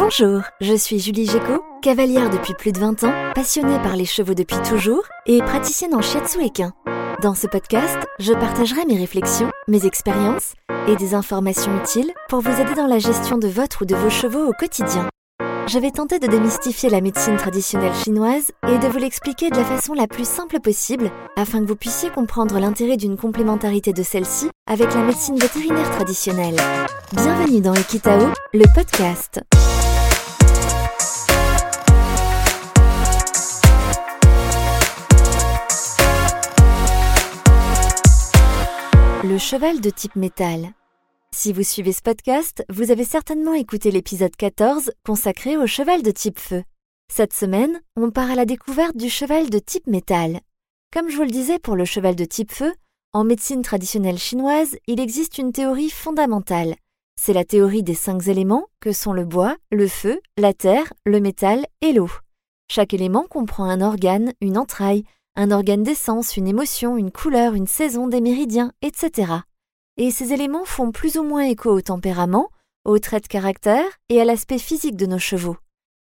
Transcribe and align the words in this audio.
Bonjour, 0.00 0.42
je 0.60 0.74
suis 0.74 1.00
Julie 1.00 1.26
Géco, 1.26 1.64
cavalière 1.82 2.30
depuis 2.30 2.54
plus 2.54 2.70
de 2.70 2.78
20 2.78 3.02
ans, 3.02 3.12
passionnée 3.34 3.78
par 3.80 3.96
les 3.96 4.04
chevaux 4.04 4.32
depuis 4.32 4.56
toujours 4.62 5.02
et 5.26 5.40
praticienne 5.40 5.92
en 5.92 6.00
shiatsu 6.00 6.40
équin. 6.40 6.72
Dans 7.20 7.34
ce 7.34 7.48
podcast, 7.48 7.98
je 8.20 8.32
partagerai 8.32 8.84
mes 8.86 8.96
réflexions, 8.96 9.50
mes 9.66 9.86
expériences 9.86 10.54
et 10.86 10.94
des 10.94 11.14
informations 11.14 11.76
utiles 11.82 12.12
pour 12.28 12.40
vous 12.42 12.60
aider 12.60 12.74
dans 12.76 12.86
la 12.86 13.00
gestion 13.00 13.38
de 13.38 13.48
votre 13.48 13.82
ou 13.82 13.86
de 13.86 13.96
vos 13.96 14.08
chevaux 14.08 14.46
au 14.46 14.52
quotidien. 14.52 15.08
Je 15.66 15.80
vais 15.80 15.90
tenter 15.90 16.20
de 16.20 16.28
démystifier 16.28 16.90
la 16.90 17.00
médecine 17.00 17.36
traditionnelle 17.36 17.94
chinoise 17.94 18.52
et 18.68 18.78
de 18.78 18.86
vous 18.86 18.98
l'expliquer 18.98 19.50
de 19.50 19.56
la 19.56 19.64
façon 19.64 19.94
la 19.94 20.06
plus 20.06 20.26
simple 20.26 20.60
possible 20.60 21.10
afin 21.36 21.60
que 21.60 21.66
vous 21.66 21.76
puissiez 21.76 22.08
comprendre 22.10 22.60
l'intérêt 22.60 22.96
d'une 22.96 23.16
complémentarité 23.16 23.92
de 23.92 24.04
celle-ci 24.04 24.48
avec 24.70 24.94
la 24.94 25.02
médecine 25.02 25.38
vétérinaire 25.38 25.90
traditionnelle. 25.90 26.56
Bienvenue 27.12 27.60
dans 27.60 27.74
Ekitao, 27.74 28.28
le 28.54 28.64
podcast. 28.74 29.40
Cheval 39.38 39.80
de 39.80 39.90
type 39.90 40.16
métal. 40.16 40.72
Si 41.30 41.52
vous 41.52 41.62
suivez 41.62 41.92
ce 41.92 42.02
podcast, 42.02 42.64
vous 42.68 42.90
avez 42.90 43.04
certainement 43.04 43.54
écouté 43.54 43.92
l'épisode 43.92 44.34
14 44.34 44.90
consacré 45.06 45.56
au 45.56 45.66
cheval 45.66 46.02
de 46.02 46.10
type 46.10 46.40
feu. 46.40 46.64
Cette 47.12 47.32
semaine, 47.32 47.80
on 47.96 48.10
part 48.10 48.30
à 48.30 48.34
la 48.34 48.46
découverte 48.46 48.96
du 48.96 49.08
cheval 49.08 49.48
de 49.48 49.60
type 49.60 49.86
métal. 49.86 50.40
Comme 50.92 51.08
je 51.08 51.16
vous 51.16 51.22
le 51.22 51.30
disais 51.30 51.60
pour 51.60 51.76
le 51.76 51.84
cheval 51.84 52.16
de 52.16 52.24
type 52.24 52.50
feu, 52.50 52.74
en 53.12 53.22
médecine 53.22 53.62
traditionnelle 53.62 54.18
chinoise, 54.18 54.76
il 54.88 54.98
existe 54.98 55.38
une 55.38 55.52
théorie 55.52 55.90
fondamentale. 55.90 56.74
C'est 57.14 57.32
la 57.32 57.44
théorie 57.44 57.84
des 57.84 57.94
cinq 57.94 58.26
éléments 58.26 58.66
que 58.80 58.92
sont 58.92 59.12
le 59.12 59.24
bois, 59.24 59.56
le 59.70 59.86
feu, 59.86 60.20
la 60.36 60.52
terre, 60.52 60.92
le 61.06 61.20
métal 61.20 61.64
et 61.80 61.92
l'eau. 61.92 62.10
Chaque 62.70 62.92
élément 62.92 63.26
comprend 63.30 63.64
un 63.64 63.80
organe, 63.82 64.32
une 64.40 64.58
entraille, 64.58 65.04
un 65.38 65.52
organe 65.52 65.84
d'essence, 65.84 66.36
une 66.36 66.48
émotion, 66.48 66.96
une 66.96 67.12
couleur, 67.12 67.54
une 67.54 67.68
saison, 67.68 68.08
des 68.08 68.20
méridiens, 68.20 68.72
etc. 68.82 69.34
Et 69.96 70.10
ces 70.10 70.32
éléments 70.32 70.64
font 70.64 70.90
plus 70.90 71.16
ou 71.16 71.22
moins 71.22 71.44
écho 71.44 71.70
au 71.70 71.80
tempérament, 71.80 72.48
aux 72.84 72.98
traits 72.98 73.22
de 73.22 73.28
caractère 73.28 73.84
et 74.08 74.20
à 74.20 74.24
l'aspect 74.24 74.58
physique 74.58 74.96
de 74.96 75.06
nos 75.06 75.20
chevaux. 75.20 75.56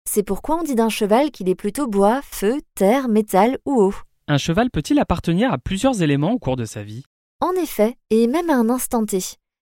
C'est 0.09 0.23
pourquoi 0.23 0.55
on 0.55 0.63
dit 0.63 0.73
d'un 0.73 0.89
cheval 0.89 1.29
qu'il 1.29 1.49
est 1.49 1.55
plutôt 1.55 1.85
bois, 1.85 2.21
feu, 2.23 2.61
terre, 2.73 3.09
métal 3.09 3.59
ou 3.65 3.79
eau. 3.79 3.93
Un 4.27 4.39
cheval 4.39 4.71
peut-il 4.71 4.97
appartenir 4.97 5.53
à 5.53 5.59
plusieurs 5.59 6.01
éléments 6.01 6.31
au 6.31 6.39
cours 6.39 6.55
de 6.55 6.65
sa 6.65 6.81
vie? 6.81 7.03
En 7.39 7.51
effet, 7.51 7.95
et 8.09 8.25
même 8.25 8.49
à 8.49 8.55
un 8.55 8.71
instant 8.71 9.05
T. 9.05 9.19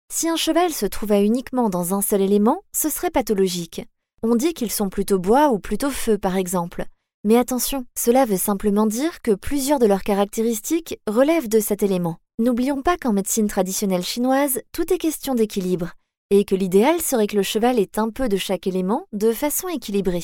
Si 0.09 0.29
un 0.29 0.37
cheval 0.37 0.71
se 0.71 0.85
trouvait 0.85 1.25
uniquement 1.25 1.69
dans 1.69 1.93
un 1.93 2.01
seul 2.01 2.21
élément, 2.21 2.61
ce 2.73 2.89
serait 2.89 3.11
pathologique. 3.11 3.85
On 4.23 4.35
dit 4.35 4.53
qu'ils 4.53 4.71
sont 4.71 4.87
plutôt 4.87 5.19
bois 5.19 5.49
ou 5.49 5.59
plutôt 5.59 5.89
feu, 5.89 6.17
par 6.17 6.37
exemple. 6.37 6.85
Mais 7.25 7.37
attention, 7.37 7.87
cela 7.97 8.23
veut 8.25 8.37
simplement 8.37 8.85
dire 8.85 9.23
que 9.23 9.31
plusieurs 9.31 9.79
de 9.79 9.87
leurs 9.87 10.03
caractéristiques 10.03 10.99
relèvent 11.07 11.49
de 11.49 11.59
cet 11.59 11.81
élément. 11.81 12.17
N'oublions 12.37 12.83
pas 12.83 12.97
qu'en 12.97 13.13
médecine 13.13 13.47
traditionnelle 13.47 14.03
chinoise, 14.03 14.61
tout 14.71 14.93
est 14.93 14.99
question 14.99 15.33
d'équilibre, 15.33 15.93
et 16.29 16.45
que 16.45 16.53
l'idéal 16.53 17.01
serait 17.01 17.25
que 17.25 17.35
le 17.35 17.41
cheval 17.41 17.79
ait 17.79 17.97
un 17.97 18.11
peu 18.11 18.29
de 18.29 18.37
chaque 18.37 18.67
élément 18.67 19.07
de 19.11 19.31
façon 19.31 19.67
équilibrée. 19.67 20.23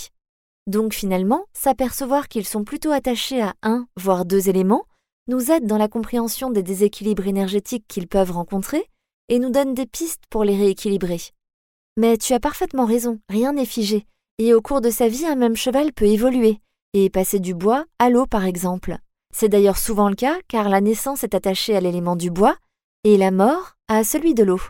Donc 0.67 0.93
finalement, 0.93 1.45
s'apercevoir 1.53 2.27
qu'ils 2.27 2.45
sont 2.45 2.63
plutôt 2.63 2.91
attachés 2.91 3.41
à 3.41 3.55
un, 3.63 3.87
voire 3.97 4.23
deux 4.23 4.47
éléments, 4.47 4.85
nous 5.27 5.49
aide 5.49 5.65
dans 5.65 5.79
la 5.79 5.87
compréhension 5.87 6.51
des 6.51 6.61
déséquilibres 6.61 7.25
énergétiques 7.25 7.85
qu'ils 7.87 8.07
peuvent 8.07 8.31
rencontrer 8.31 8.85
et 9.27 9.39
nous 9.39 9.49
donne 9.49 9.73
des 9.73 9.87
pistes 9.87 10.25
pour 10.29 10.43
les 10.43 10.55
rééquilibrer. 10.55 11.19
Mais 11.97 12.19
tu 12.19 12.33
as 12.33 12.39
parfaitement 12.39 12.85
raison, 12.85 13.19
rien 13.27 13.53
n'est 13.53 13.65
figé, 13.65 14.05
et 14.37 14.53
au 14.53 14.61
cours 14.61 14.81
de 14.81 14.91
sa 14.91 15.07
vie, 15.07 15.25
un 15.25 15.35
même 15.35 15.55
cheval 15.55 15.93
peut 15.93 16.05
évoluer, 16.05 16.59
et 16.93 17.09
passer 17.09 17.39
du 17.39 17.53
bois 17.53 17.85
à 17.99 18.09
l'eau 18.09 18.25
par 18.25 18.45
exemple. 18.45 18.97
C'est 19.33 19.49
d'ailleurs 19.49 19.77
souvent 19.77 20.09
le 20.09 20.15
cas 20.15 20.37
car 20.47 20.69
la 20.69 20.81
naissance 20.81 21.23
est 21.23 21.35
attachée 21.35 21.75
à 21.75 21.81
l'élément 21.81 22.15
du 22.15 22.31
bois 22.31 22.55
et 23.03 23.17
la 23.17 23.31
mort 23.31 23.73
à 23.87 24.03
celui 24.03 24.33
de 24.33 24.43
l'eau. 24.43 24.61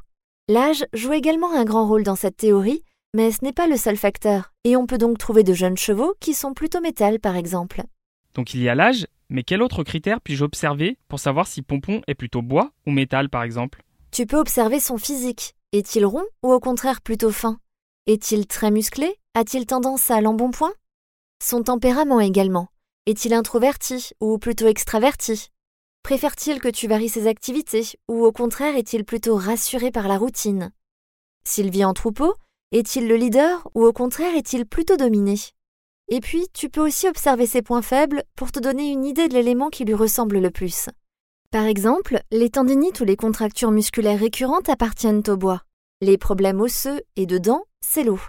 L'âge 0.48 0.86
joue 0.94 1.14
également 1.14 1.54
un 1.54 1.66
grand 1.66 1.88
rôle 1.88 2.04
dans 2.04 2.16
cette 2.16 2.38
théorie, 2.38 2.84
mais 3.14 3.32
ce 3.32 3.44
n'est 3.44 3.54
pas 3.54 3.68
le 3.68 3.78
seul 3.78 3.98
facteur, 3.98 4.54
et 4.64 4.76
on 4.76 4.86
peut 4.86 4.98
donc 4.98 5.18
trouver 5.18 5.44
de 5.44 5.54
jeunes 5.54 5.78
chevaux 5.78 6.16
qui 6.20 6.34
sont 6.34 6.54
plutôt 6.54 6.82
métal 6.82 7.20
par 7.20 7.36
exemple. 7.36 7.84
Donc 8.34 8.54
il 8.54 8.62
y 8.62 8.70
a 8.70 8.76
l'âge, 8.76 9.08
mais 9.30 9.44
quel 9.44 9.62
autre 9.62 9.84
critère 9.84 10.22
puis-je 10.22 10.44
observer 10.44 10.98
pour 11.08 11.20
savoir 11.20 11.48
si 11.48 11.62
Pompon 11.62 12.02
est 12.08 12.16
plutôt 12.16 12.42
bois 12.42 12.72
ou 12.86 12.92
métal 12.92 13.30
par 13.30 13.44
exemple? 13.44 13.84
Tu 14.12 14.26
peux 14.26 14.38
observer 14.38 14.80
son 14.80 14.98
physique. 14.98 15.56
Est-il 15.72 16.06
rond 16.06 16.26
ou 16.44 16.52
au 16.52 16.60
contraire 16.60 17.02
plutôt 17.02 17.32
fin? 17.32 17.58
Est-il 18.08 18.46
très 18.46 18.72
musclé? 18.72 19.16
A-t-il 19.36 19.66
tendance 19.66 20.12
à 20.12 20.20
l'embonpoint? 20.20 20.74
Son 21.42 21.64
tempérament 21.64 22.20
également. 22.20 22.68
Est-il 23.08 23.34
introverti 23.34 24.12
ou 24.22 24.38
plutôt 24.38 24.68
extraverti? 24.68 25.50
Préfère-t-il 26.04 26.62
que 26.62 26.70
tu 26.70 26.88
varies 26.88 27.10
ses 27.10 27.28
activités 27.28 27.84
ou 28.08 28.24
au 28.24 28.32
contraire 28.32 28.76
est-il 28.76 29.04
plutôt 29.04 29.36
rassuré 29.36 29.92
par 29.92 30.08
la 30.08 30.18
routine? 30.18 30.72
S'il 31.44 31.72
vit 31.72 31.84
en 31.84 31.94
troupeau, 31.94 32.36
est-il 32.72 33.08
le 33.08 33.16
leader 33.16 33.68
ou 33.74 33.84
au 33.84 33.92
contraire 33.92 34.36
est-il 34.36 34.66
plutôt 34.66 34.98
dominé? 34.98 35.36
Et 36.10 36.20
puis, 36.20 36.48
tu 36.54 36.70
peux 36.70 36.86
aussi 36.86 37.08
observer 37.08 37.48
ses 37.48 37.62
points 37.62 37.82
faibles 37.82 38.24
pour 38.36 38.52
te 38.52 38.60
donner 38.60 38.92
une 38.92 39.06
idée 39.06 39.28
de 39.28 39.34
l'élément 39.34 39.70
qui 39.70 39.84
lui 39.84 39.94
ressemble 39.94 40.40
le 40.40 40.52
plus. 40.52 40.90
Par 41.52 41.66
exemple, 41.66 42.22
les 42.32 42.50
tendinites 42.50 43.00
ou 43.00 43.06
les 43.06 43.16
contractures 43.16 43.72
musculaires 43.72 44.20
récurrentes 44.20 44.70
appartiennent 44.70 45.24
au 45.28 45.38
bois. 45.38 45.64
Les 46.02 46.18
problèmes 46.18 46.62
osseux 46.62 47.02
et 47.16 47.26
de 47.26 47.38
dents, 47.38 47.66
c'est 47.80 48.04
l'eau. 48.04 48.20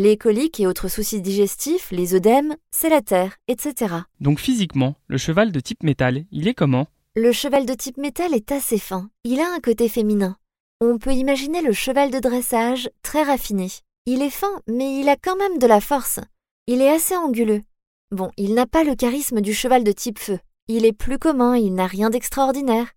Les 0.00 0.16
coliques 0.16 0.58
et 0.58 0.66
autres 0.66 0.88
soucis 0.88 1.20
digestifs, 1.20 1.92
les 1.92 2.16
œdèmes, 2.16 2.56
c'est 2.72 2.88
la 2.88 3.00
terre, 3.00 3.36
etc. 3.46 3.94
Donc 4.20 4.40
physiquement, 4.40 4.96
le 5.06 5.18
cheval 5.18 5.52
de 5.52 5.60
type 5.60 5.84
métal, 5.84 6.24
il 6.32 6.48
est 6.48 6.54
comment? 6.54 6.88
Le 7.14 7.30
cheval 7.30 7.64
de 7.64 7.74
type 7.74 7.96
métal 7.96 8.34
est 8.34 8.50
assez 8.50 8.78
fin. 8.78 9.08
Il 9.22 9.38
a 9.38 9.48
un 9.54 9.60
côté 9.60 9.88
féminin. 9.88 10.36
On 10.80 10.98
peut 10.98 11.12
imaginer 11.12 11.62
le 11.62 11.72
cheval 11.72 12.10
de 12.10 12.18
dressage 12.18 12.90
très 13.02 13.22
raffiné. 13.22 13.68
Il 14.04 14.20
est 14.20 14.30
fin, 14.30 14.60
mais 14.66 14.98
il 14.98 15.08
a 15.08 15.14
quand 15.14 15.36
même 15.36 15.58
de 15.58 15.66
la 15.68 15.80
force. 15.80 16.18
Il 16.66 16.80
est 16.80 16.90
assez 16.90 17.16
anguleux. 17.16 17.62
Bon, 18.10 18.32
il 18.36 18.54
n'a 18.54 18.66
pas 18.66 18.82
le 18.82 18.96
charisme 18.96 19.40
du 19.40 19.54
cheval 19.54 19.84
de 19.84 19.92
type 19.92 20.18
feu. 20.18 20.40
Il 20.66 20.86
est 20.86 20.92
plus 20.92 21.20
commun, 21.20 21.54
il 21.54 21.72
n'a 21.72 21.86
rien 21.86 22.10
d'extraordinaire. 22.10 22.88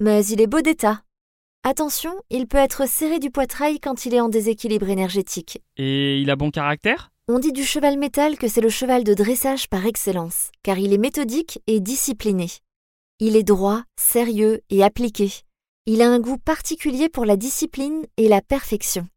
Mais 0.00 0.24
il 0.24 0.40
est 0.40 0.46
beau 0.46 0.62
d'état. 0.62 1.02
Attention, 1.68 2.14
il 2.30 2.46
peut 2.46 2.58
être 2.58 2.88
serré 2.88 3.18
du 3.18 3.32
poitrail 3.32 3.80
quand 3.80 4.06
il 4.06 4.14
est 4.14 4.20
en 4.20 4.28
déséquilibre 4.28 4.88
énergétique. 4.88 5.60
Et 5.76 6.20
il 6.20 6.30
a 6.30 6.36
bon 6.36 6.52
caractère? 6.52 7.10
On 7.26 7.40
dit 7.40 7.50
du 7.50 7.64
cheval 7.64 7.98
métal 7.98 8.38
que 8.38 8.46
c'est 8.46 8.60
le 8.60 8.68
cheval 8.68 9.02
de 9.02 9.14
dressage 9.14 9.68
par 9.68 9.84
excellence, 9.84 10.52
car 10.62 10.78
il 10.78 10.92
est 10.92 10.96
méthodique 10.96 11.58
et 11.66 11.80
discipliné. 11.80 12.46
Il 13.18 13.34
est 13.34 13.42
droit, 13.42 13.82
sérieux 13.98 14.60
et 14.70 14.84
appliqué. 14.84 15.32
Il 15.86 16.02
a 16.02 16.08
un 16.08 16.20
goût 16.20 16.38
particulier 16.38 17.08
pour 17.08 17.24
la 17.24 17.36
discipline 17.36 18.06
et 18.16 18.28
la 18.28 18.42
perfection. 18.42 19.08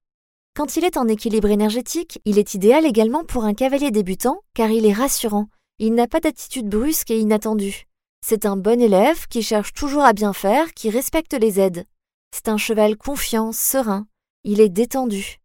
Quand 0.56 0.76
il 0.76 0.86
est 0.86 0.98
en 0.98 1.08
équilibre 1.08 1.52
énergétique, 1.52 2.20
il 2.26 2.40
est 2.40 2.56
idéal 2.56 2.84
également 2.84 3.26
pour 3.26 3.44
un 3.44 3.54
cavalier 3.54 3.92
débutant, 3.92 4.42
car 4.56 4.72
il 4.72 4.88
est 4.88 4.94
rassurant. 4.94 5.50
Il 5.78 5.94
n'a 5.94 6.08
pas 6.08 6.20
d'attitude 6.20 6.68
brusque 6.68 7.12
et 7.12 7.20
inattendue. 7.20 7.86
C'est 8.26 8.48
un 8.48 8.58
bon 8.58 8.82
élève 8.82 9.28
qui 9.28 9.44
cherche 9.44 9.72
toujours 9.72 10.02
à 10.02 10.14
bien 10.14 10.34
faire, 10.34 10.74
qui 10.74 10.90
respecte 10.90 11.36
les 11.40 11.60
aides. 11.60 11.86
C'est 12.32 12.48
un 12.48 12.58
cheval 12.58 12.96
confiant, 12.96 13.52
serein. 13.52 14.08
Il 14.44 14.62
est 14.62 14.70
détendu. 14.70 15.38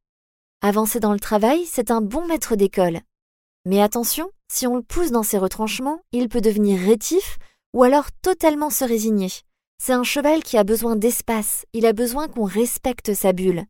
Avancer 0.62 1.00
dans 1.00 1.12
le 1.12 1.20
travail, 1.20 1.64
c'est 1.66 1.90
un 1.90 2.00
bon 2.00 2.26
maître 2.26 2.56
d'école. 2.56 3.00
Mais 3.66 3.82
attention, 3.82 4.30
si 4.50 4.66
on 4.66 4.76
le 4.76 4.82
pousse 4.82 5.10
dans 5.10 5.22
ses 5.22 5.38
retranchements, 5.38 6.00
il 6.12 6.28
peut 6.28 6.40
devenir 6.40 6.80
rétif 6.80 7.38
ou 7.72 7.82
alors 7.82 8.12
totalement 8.22 8.70
se 8.70 8.84
résigner. 8.84 9.30
C'est 9.78 9.92
un 9.92 10.04
cheval 10.04 10.42
qui 10.42 10.56
a 10.56 10.64
besoin 10.64 10.96
d'espace, 10.96 11.66
il 11.72 11.86
a 11.86 11.92
besoin 11.92 12.28
qu'on 12.28 12.44
respecte 12.44 13.14
sa 13.14 13.32
bulle. 13.32 13.64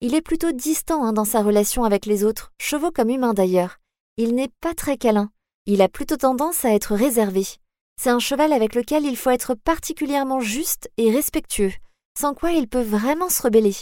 Il 0.00 0.14
est 0.14 0.22
plutôt 0.22 0.52
distant 0.52 1.04
hein, 1.04 1.12
dans 1.12 1.24
sa 1.24 1.42
relation 1.42 1.82
avec 1.84 2.06
les 2.06 2.24
autres, 2.24 2.52
chevaux 2.60 2.92
comme 2.92 3.10
humains 3.10 3.34
d'ailleurs. 3.34 3.78
Il 4.16 4.34
n'est 4.34 4.52
pas 4.60 4.74
très 4.74 4.96
câlin, 4.96 5.30
il 5.66 5.82
a 5.82 5.88
plutôt 5.88 6.16
tendance 6.16 6.64
à 6.64 6.72
être 6.72 6.94
réservé. 6.94 7.44
C'est 8.00 8.10
un 8.10 8.20
cheval 8.20 8.52
avec 8.52 8.74
lequel 8.74 9.04
il 9.04 9.16
faut 9.16 9.30
être 9.30 9.54
particulièrement 9.54 10.40
juste 10.40 10.88
et 10.96 11.10
respectueux, 11.10 11.72
sans 12.18 12.34
quoi 12.34 12.50
il 12.50 12.66
peut 12.66 12.82
vraiment 12.82 13.28
se 13.28 13.40
rebeller. 13.42 13.76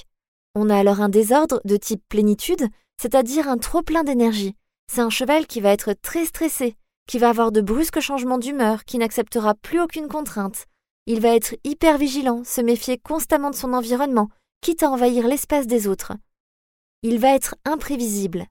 On 0.55 0.69
a 0.69 0.77
alors 0.77 1.01
un 1.01 1.09
désordre 1.09 1.63
de 1.65 1.79
type 1.79 2.03
plénitude, 2.07 2.69
c'est-à-dire 3.01 3.49
un 3.49 3.57
trop 3.57 3.81
plein 3.81 4.05
d'énergie. 4.05 4.55
C'est 4.93 5.01
un 5.01 5.09
cheval 5.09 5.47
qui 5.47 5.63
va 5.63 5.73
être 5.73 5.95
très 5.95 6.27
stressé, 6.27 6.77
qui 7.09 7.19
va 7.19 7.31
avoir 7.31 7.51
de 7.51 7.63
brusques 7.63 8.01
changements 8.01 8.37
d'humeur, 8.37 8.85
qui 8.85 8.99
n'acceptera 8.99 9.55
plus 9.55 9.81
aucune 9.81 10.09
contrainte. 10.09 10.67
Il 11.07 11.21
va 11.21 11.35
être 11.35 11.57
hyper 11.65 11.97
vigilant, 11.97 12.45
se 12.45 12.61
méfier 12.61 12.99
constamment 12.99 13.49
de 13.49 13.55
son 13.55 13.73
environnement, 13.73 14.29
quitte 14.61 14.83
à 14.83 14.91
envahir 14.91 15.27
l'espace 15.29 15.67
des 15.67 15.87
autres. 15.87 16.13
Il 17.03 17.19
va 17.19 17.35
être 17.35 17.55
imprévisible. 17.65 18.49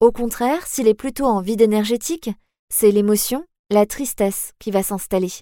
Au 0.00 0.12
contraire, 0.12 0.66
s'il 0.66 0.88
est 0.88 0.94
plutôt 0.94 1.26
en 1.26 1.42
vide 1.42 1.60
énergétique, 1.60 2.30
c'est 2.70 2.90
l'émotion, 2.90 3.44
la 3.70 3.84
tristesse 3.84 4.52
qui 4.58 4.70
va 4.70 4.82
s'installer. 4.82 5.32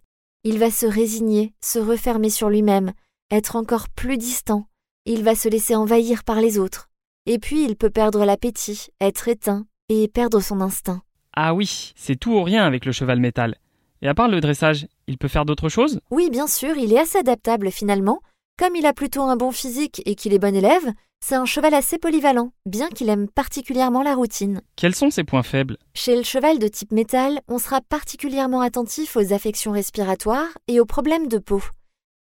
Il 0.43 0.59
va 0.59 0.73
se 0.73 0.87
résigner, 0.87 1.55
se 1.61 1.79
refermer 1.79 2.31
sur 2.31 2.51
lui-même, 2.51 2.93
être 3.31 3.57
encore 3.57 3.89
plus 3.89 4.19
distant, 4.19 4.67
il 5.07 5.23
va 5.23 5.35
se 5.35 5.49
laisser 5.49 5.75
envahir 5.75 6.25
par 6.25 6.41
les 6.41 6.59
autres. 6.59 6.89
Et 7.27 7.39
puis 7.39 7.65
il 7.65 7.77
peut 7.77 7.91
perdre 7.91 8.25
l'appétit, 8.25 8.89
être 9.01 9.29
éteint 9.29 9.67
et 9.89 10.09
perdre 10.09 10.41
son 10.41 10.61
instinct. 10.61 11.03
Ah 11.35 11.55
oui, 11.55 11.93
c'est 11.97 12.17
tout 12.17 12.33
ou 12.33 12.43
rien 12.43 12.65
avec 12.65 12.85
le 12.85 12.93
cheval 12.93 13.21
métal. 13.21 13.57
Et 14.03 14.09
à 14.09 14.15
part 14.15 14.29
le 14.29 14.41
dressage, 14.41 14.87
il 15.07 15.19
peut 15.19 15.29
faire 15.29 15.45
d'autres 15.45 15.69
choses? 15.69 16.01
Oui, 16.11 16.31
bien 16.31 16.47
sûr, 16.47 16.77
il 16.77 16.93
est 16.93 16.99
assez 16.99 17.19
adaptable 17.19 17.71
finalement. 17.71 18.21
Comme 18.59 18.77
il 18.77 18.87
a 18.87 18.93
plutôt 18.93 19.23
un 19.23 19.37
bon 19.37 19.51
physique 19.51 20.03
et 20.07 20.15
qu'il 20.15 20.33
est 20.33 20.39
bon 20.39 20.55
élève, 20.55 20.93
c'est 21.27 21.35
un 21.35 21.47
cheval 21.47 21.73
assez 21.73 21.99
polyvalent, 21.99 22.53
bien 22.67 22.89
qu'il 22.91 23.09
aime 23.09 23.29
particulièrement 23.29 24.03
la 24.03 24.15
routine. 24.15 24.61
Quels 24.77 24.95
sont 24.95 25.11
ses 25.11 25.25
points 25.25 25.43
faibles? 25.43 25.79
Chez 25.95 26.17
le 26.17 26.23
cheval 26.23 26.59
de 26.59 26.69
type 26.69 26.93
métal, 26.93 27.41
on 27.49 27.59
sera 27.59 27.81
particulièrement 27.81 28.61
attentif 28.61 29.17
aux 29.17 29.33
affections 29.33 29.73
respiratoires 29.73 30.51
et 30.69 30.81
aux 30.81 30.85
problèmes 30.85 31.29
de 31.29 31.39
peau. 31.39 31.63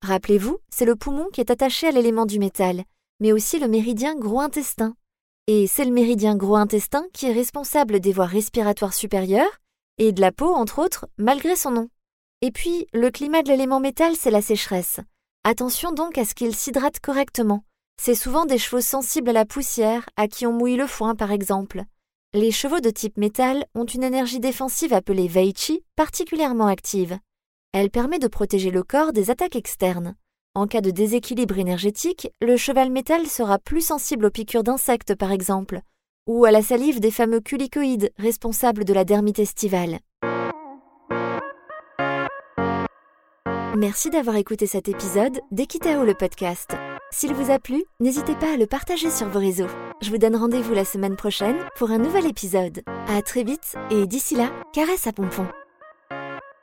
Rappelez-vous, 0.03 0.59
c'est 0.71 0.87
le 0.87 0.97
poumon 0.97 1.29
qui 1.31 1.41
est 1.41 1.51
attaché 1.51 1.87
à 1.87 1.91
l'élément 1.91 2.25
du 2.25 2.39
métal, 2.39 2.85
mais 3.21 3.33
aussi 3.33 3.59
le 3.59 3.69
méridien 3.69 4.17
gros-intestin. 4.17 4.95
Et 5.47 5.67
c'est 5.67 5.85
le 5.85 5.93
méridien 5.93 6.37
gros-intestin 6.37 7.05
qui 7.13 7.27
est 7.27 7.33
responsable 7.33 8.01
des 8.01 8.13
voies 8.13 8.27
respiratoires 8.27 8.95
supérieures 8.95 9.61
et 9.99 10.13
de 10.13 10.21
la 10.23 10.33
peau, 10.33 10.55
entre 10.55 10.79
autres, 10.79 11.07
malgré 11.19 11.55
son 11.55 11.71
nom. 11.71 11.89
Et 12.41 12.51
puis, 12.51 12.87
le 12.95 13.11
climat 13.11 13.43
de 13.43 13.49
l'élément 13.49 13.81
métal, 13.81 14.17
c'est 14.17 14.31
la 14.31 14.41
sécheresse. 14.41 15.01
Attention 15.45 15.93
donc 15.93 16.17
à 16.17 16.25
ce 16.25 16.35
qu'il 16.35 16.55
s'hydrate 16.55 17.01
correctement. 17.01 17.65
C'est 18.03 18.15
souvent 18.15 18.47
des 18.47 18.57
chevaux 18.57 18.81
sensibles 18.81 19.29
à 19.29 19.35
la 19.35 19.45
poussière, 19.45 20.09
à 20.17 20.29
qui 20.29 20.47
on 20.47 20.53
mouille 20.53 20.77
le 20.77 20.87
foin 20.87 21.15
par 21.15 21.31
exemple. 21.31 21.83
Les 22.33 22.51
chevaux 22.51 22.81
de 22.81 22.89
type 22.89 23.19
métal 23.19 23.67
ont 23.75 23.85
une 23.85 24.05
énergie 24.05 24.41
défensive 24.41 24.95
appelée 24.95 25.29
Veichi 25.29 25.85
particulièrement 25.97 26.69
active. 26.69 27.19
Elle 27.73 27.91
permet 27.91 28.19
de 28.19 28.27
protéger 28.27 28.71
le 28.71 28.83
corps 28.83 29.13
des 29.13 29.31
attaques 29.31 29.55
externes. 29.55 30.17
En 30.57 30.67
cas 30.67 30.81
de 30.81 30.91
déséquilibre 30.91 31.59
énergétique, 31.59 32.29
le 32.41 32.57
cheval 32.57 32.91
métal 32.91 33.27
sera 33.27 33.61
plus 33.61 33.81
sensible 33.81 34.27
aux 34.27 34.31
piqûres 34.31 34.65
d'insectes 34.65 35.15
par 35.15 35.31
exemple, 35.31 35.81
ou 36.27 36.45
à 36.45 36.51
la 36.51 36.63
salive 36.63 36.99
des 36.99 37.13
fameux 37.13 37.41
culicoïdes 37.41 38.11
responsables 38.19 38.85
de 38.85 38.93
la 38.93 39.05
dermite 39.05 39.39
estivale. 39.39 40.01
Merci 43.77 44.11
d'avoir 44.11 44.35
écouté 44.35 44.67
cet 44.67 44.89
épisode 44.89 45.41
d'Equitao 45.53 46.05
le 46.05 46.15
podcast. 46.15 46.73
S'il 47.13 47.35
vous 47.35 47.53
a 47.53 47.61
plu, 47.61 47.85
n'hésitez 48.01 48.35
pas 48.35 48.55
à 48.55 48.57
le 48.57 48.67
partager 48.67 49.11
sur 49.11 49.29
vos 49.29 49.39
réseaux. 49.39 49.71
Je 50.03 50.11
vous 50.11 50.19
donne 50.19 50.35
rendez-vous 50.35 50.75
la 50.75 50.85
semaine 50.85 51.17
prochaine 51.17 51.57
pour 51.77 51.93
un 51.93 51.99
nouvel 51.99 52.27
épisode. 52.27 52.83
À 53.07 53.23
très 53.23 53.45
vite 53.45 53.77
et 53.91 54.09
d'ici 54.09 54.35
là, 54.35 54.51
caresse 54.73 55.07
à 55.07 55.13
pompon. 55.13 55.47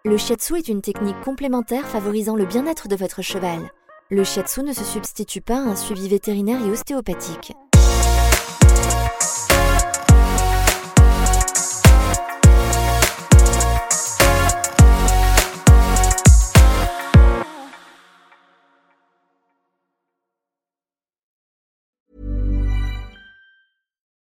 Le 0.06 0.16
shiatsu 0.16 0.58
est 0.58 0.68
une 0.68 0.82
technique 0.82 1.20
complémentaire 1.22 1.86
favorisant 1.88 2.36
le 2.36 2.46
bien-être 2.46 2.88
de 2.88 2.96
votre 2.96 3.22
cheval. 3.22 3.72
Le 4.10 4.24
shiatsu 4.24 4.62
ne 4.62 4.72
se 4.72 4.84
substitue 4.84 5.42
pas 5.42 5.58
à 5.58 5.62
un 5.62 5.76
suivi 5.76 6.08
vétérinaire 6.08 6.64
et 6.66 6.70
ostéopathique. 6.70 7.54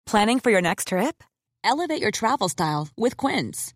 Planning 0.06 0.40
for 0.40 0.50
your 0.50 0.62
next 0.62 0.88
trip? 0.88 1.22
Elevate 1.62 2.00
your 2.00 2.10
travel 2.10 2.48
style 2.48 2.88
with 2.96 3.16
Quince. 3.16 3.75